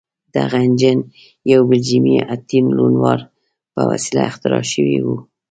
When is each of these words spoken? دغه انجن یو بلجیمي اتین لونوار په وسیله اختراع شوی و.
دغه 0.35 0.57
انجن 0.67 0.99
یو 1.51 1.61
بلجیمي 1.69 2.15
اتین 2.33 2.65
لونوار 2.77 3.19
په 3.73 3.81
وسیله 3.89 4.21
اختراع 4.29 4.63
شوی 4.71 4.97
و. 5.03 5.07